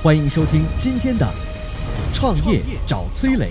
[0.00, 1.26] 欢迎收听今天的
[2.14, 3.46] 《创业找崔磊》。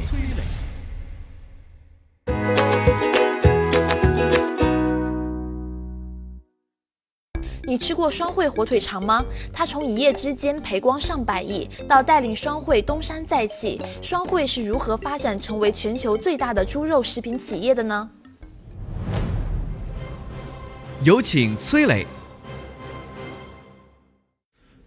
[7.63, 9.25] 你吃过双汇火腿肠吗？
[9.51, 18.09] 它从一夜之间赔光上百亿，到带领双汇东山再起，双汇是如何发展成为全球最大的猪肉食品企业的呢？
[21.03, 22.07] 有请崔磊。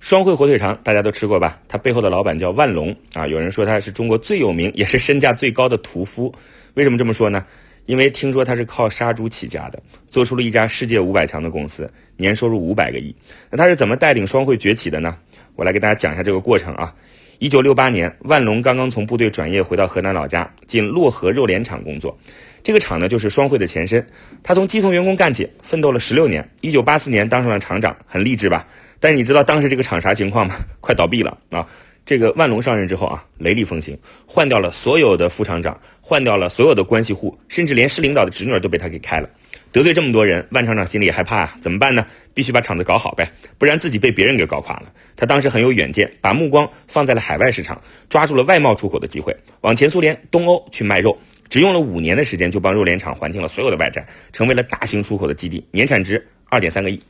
[0.00, 1.60] 双汇火腿肠大家都吃过吧？
[1.68, 6.34] 它背后的老板叫万隆啊，有人说他是中国最有名也是身价最高的屠夫。
[6.72, 7.44] 为什么这么说呢？
[7.84, 9.78] 因为听说他是靠杀猪起家的，
[10.08, 13.14] 做出了一家世界五百强的公司，年收入五百个亿。
[13.50, 15.14] 那他是怎么带领双汇崛起的呢？
[15.54, 16.94] 我来给大家讲一下这个过程啊。
[17.38, 22.18] 一九六八年，万隆刚刚从部队转业回到河南老家，进漯河肉联厂工作。
[22.62, 24.06] 这个厂呢，就是双汇的前身。
[24.42, 26.46] 他从基层员工干起，奋斗了十六年。
[26.60, 28.66] 一九八四年当上了厂长，很励志吧？
[29.00, 30.54] 但是你知道当时这个厂啥情况吗？
[30.80, 31.66] 快倒闭了啊！
[32.06, 39.28] 这个万隆上任之后啊，雷厉风行，换掉了所有的副厂长，换掉了所有的关系户，甚至连市领导的侄女儿都被他给开了。
[39.70, 42.04] 得罪这么多人，万厂长心里也害怕啊，怎么办呢？
[42.34, 44.92] 必须把厂子搞好呗，不然自己被别人给搞垮了。
[45.14, 51.16] 他当时很有远见，把目光放在了海外市场，抓住了外贸出口的机会，往前苏联、东欧去卖肉，
[51.48, 57.00] 只用了五年的时间就帮肉联厂还清了所有的外债，成为了大型出口的基地，年产值二点三个亿。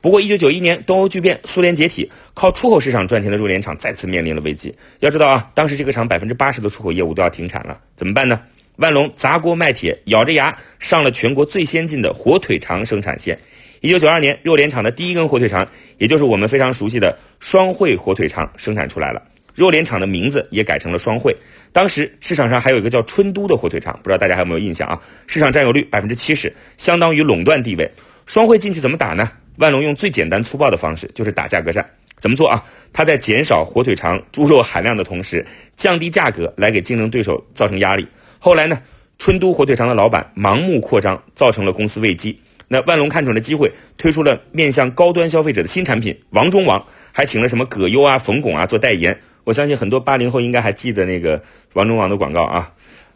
[0.00, 4.74] 不过，一九九一年东欧剧变，苏联解体，靠出口市场赚钱的肉联厂再次面临了危机。
[5.00, 8.40] 要知道啊，当时这个厂百分之八十的出口业务都要停产了，怎么办呢？
[8.76, 13.38] 万隆砸锅卖铁，咬着牙上了全国最先进的火腿肠生产线。
[13.80, 15.66] 一九九二年，肉联厂的第一根火腿肠，
[15.98, 19.22] 也就是我们非常熟悉的双汇火腿肠生产出来了。
[19.54, 21.34] 肉联厂的名字也改成了双汇。
[21.72, 25.00] 当时市场上还有一个叫春都的火腿肠，不知道大家还有没有印象啊？
[25.26, 27.90] 市场占有率百分之七十，相当于垄断地位。
[28.26, 29.30] 双汇进去怎么打呢？
[29.56, 31.88] 万隆用最简单粗暴的方式，就是打价格战。
[32.18, 32.64] 怎么做啊？
[32.94, 35.44] 他在减少火腿肠猪肉含量的同时，
[35.76, 38.08] 降低价格来给竞争对手造成压力。
[38.38, 38.80] 后来呢，
[39.18, 42.40] 春都火腿肠的老板盲目扩张，造成了公司危机。
[42.68, 49.20] 那万隆看准了机会，推出了面向高端消费者的新产品“王中王”，还请了什么葛优啊、冯巩啊做代言。
[49.44, 51.40] 我相信很多八零后应该还记得那个
[51.74, 52.72] “王中王”的广告啊。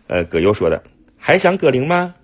[0.07, 0.81] 呃，葛优说的
[1.19, 2.15] ：“还想葛玲吗？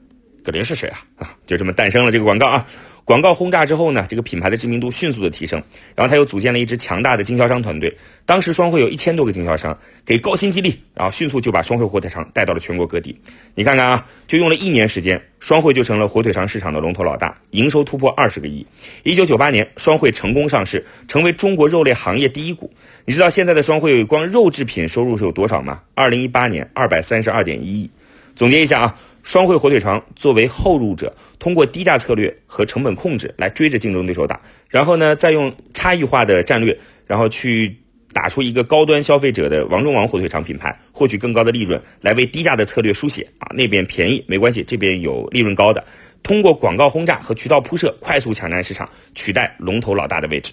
[0.44, 2.66] 葛玲是谁啊？”啊， 就这么诞生了这个广告啊。
[3.06, 5.62] 广告轰炸之后呢，这个品牌的知名度迅速的提升，
[5.94, 7.96] 然后他又组建了一支强大的经销商团队。
[8.24, 13.16] 当时双汇有一千多个经销商，给高薪激励，然后迅速就把双汇火腿肠带到了全国各地。
[13.54, 18.66] 你看看啊，就用了一年时间，双汇就成了火腿肠市场的龙头老大，营收突破二十个亿。
[19.04, 22.72] 一九九八年，双汇成功上市，成为中国肉类行业第一股。
[23.04, 25.82] 你知道现在的双汇光肉制品收入是有多少吗？
[25.94, 27.88] 二零一八年二百三十二点一亿。
[28.36, 28.98] 总结一下啊。
[29.22, 37.76] 双汇火腿肠作为后入者，通过低价策略和成本控制来追着竞争对手打，然后呢，再用差异化的战略，然后去
[38.12, 43.50] 打出一个高端消费者的王中王火腿肠品牌，获取更高的利润，来为低价的策略输血啊！
[43.56, 45.84] 那边便宜没关系，这边有利润高的，
[46.22, 50.52] 通过广告轰炸和渠道铺设，快速抢占市场，取代龙头老大的位置。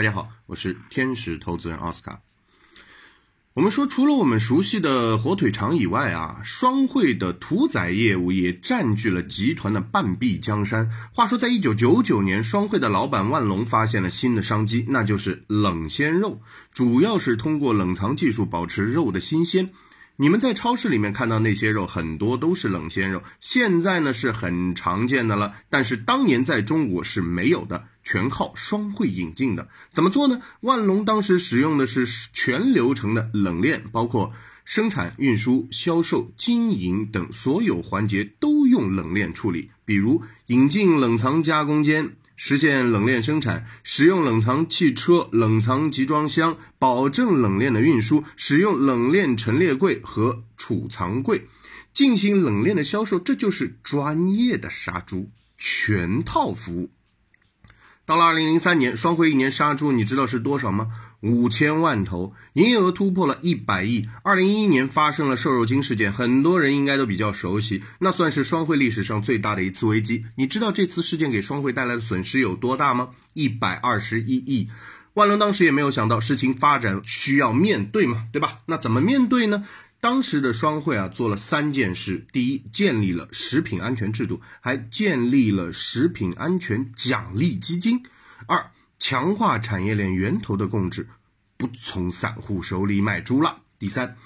[0.00, 2.22] 大家好，我是天使投资人奥斯卡。
[3.52, 10.90] 我们说，除了我们熟悉的火腿肠以外啊，双汇的屠宰业务也占据了集团的半壁江山。
[11.12, 16.40] 话说，在一九九九年，双汇的老板万隆发现了新的商机，那就是冷鲜肉，
[16.72, 19.68] 主要是通过冷藏技术保持肉的新鲜。
[20.16, 25.52] 你们在超市里面看到那些肉，很多都是冷鲜肉，现在呢是很常见的了。
[25.68, 29.68] 但是当年在中国是没有的，全靠双汇引进的。
[29.92, 30.42] 怎么做呢？
[30.62, 34.32] 万隆当时使用的是全流程的冷链，包括
[34.64, 42.16] 生产、运输、销售、经营等所有环节都用冷链处理，比如引进冷藏加工间。
[42.42, 51.46] 实现冷链生产，使用冷藏汽车、冷藏集装箱，保证冷链的运输；使用冷链陈列柜和储藏柜，
[51.92, 53.20] 进行冷链的销售。
[53.20, 56.90] 这就是专业的杀猪全套服务。
[58.10, 60.88] 到了二零零三年，双汇一年杀猪，你知道是多少吗？
[61.20, 64.04] 五千万头，营业额突破了一百亿。
[64.24, 70.24] 二零一一年发生了瘦肉精事件，很多人应该都比较熟悉，那算是双汇历史上最大的一次危机。
[70.34, 73.10] 你知道这次事件给双汇带来的损失有多大吗？
[73.34, 74.68] 一百二十一亿。
[75.14, 78.58] 万隆当时也没有想到事情发展需要面对嘛，对吧？
[78.66, 79.62] 那怎么面对呢？
[80.00, 87.98] 当时的双汇啊做了三件事：第一，建立了食品安全制度，还建立了食品安全奖励基金；
[88.46, 91.06] 二，强化产业链源头的控制，
[91.58, 94.16] 不从散户手里买猪了；第三。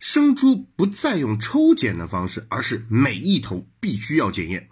[0.00, 4.68] 生猪不再用抽检的方式，而是每一头必须要检验。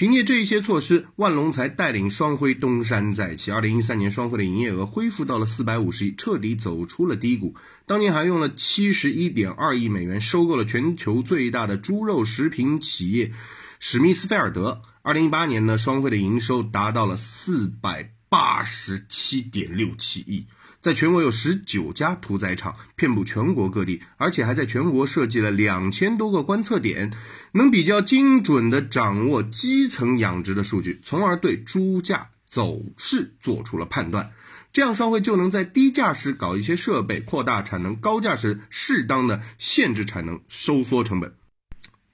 [0.00, 3.50] 凭借这一些措施，万隆才带领双汇东山再起。
[3.50, 7.54] 二零一三年，双汇的营业额恢复到了四百五十亿，彻底走出了低谷。
[7.84, 13.32] 当年还用了七十一点二亿美元收购了全球最大的猪肉食品企业
[13.78, 14.80] 史密斯菲尔德。
[15.02, 20.46] 二零一八年呢，双汇的营收达到了四百八十七点六七亿。
[20.80, 27.12] 在全国有十九家屠宰场，遍布全国各地，而且还在全国设计了两千多个观测点，
[27.52, 34.32] 能比较精准地掌握基层养殖的数据，从而对猪价走势做出了判断。
[34.72, 41.34] 这样双汇就能在低价时搞一些设备扩大产能，高价时适当的限制产能，收缩成本。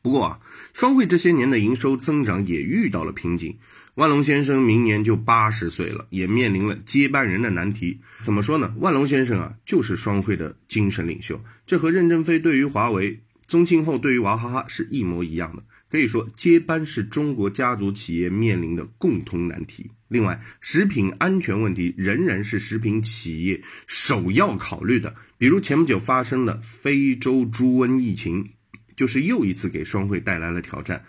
[0.03, 0.39] 不过啊，
[0.73, 3.59] 双汇这些年的营收增长也遇到了瓶颈。
[3.97, 7.99] 万隆先生明年就八十岁了，也面临了接班人的难题。
[8.23, 8.75] 怎么说呢？
[8.79, 15.63] 万隆先生啊，就是双汇的精神领袖，这和任正非对于华为、宗庆后对于娃哈哈是一模一样的。
[15.89, 19.91] 可以说，接班是中国家族企业面临的共同难题。
[20.09, 28.51] 另外，食品安全问题仍然是食品企业首要考虑的，比如前不久发生的非洲猪瘟疫情。
[28.95, 31.05] 就是又一次给双汇带来了挑战，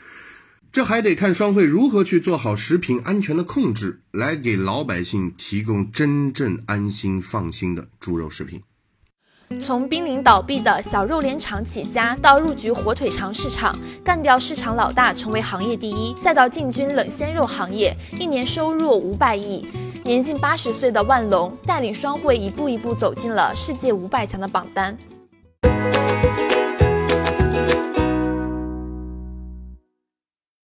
[0.71, 8.61] 这还得看双汇如何去做好食品安全的控制，来给老百姓提供真正安心放心的猪肉食品。
[9.59, 13.73] 从濒临倒闭的小肉联厂起家，到入局火腿肠市场，
[14.03, 19.65] 干掉市场老大，成为行业第一，再到进军冷鲜肉行业，一年收入五百亿。
[20.03, 24.97] 年近八十岁的万隆带领双汇一步一步走进了世界五百强的榜单。